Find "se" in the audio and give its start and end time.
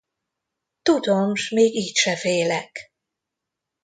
1.95-2.15